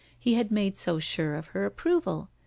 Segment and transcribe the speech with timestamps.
[0.17, 2.31] He had made so sure of her approval.